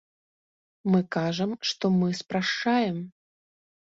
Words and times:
Мы 0.91 1.01
кажам, 1.15 1.51
што 1.71 1.85
мы 1.99 2.09
спрашчаем. 2.21 2.97